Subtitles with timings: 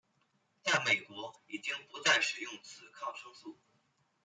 [0.63, 3.55] 在美国已经不再使用此抗生素。